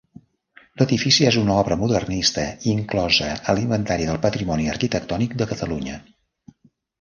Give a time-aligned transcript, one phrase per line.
[0.81, 6.01] L'edifici és una obra modernista inclosa a l'Inventari del Patrimoni Arquitectònic de Catalunya.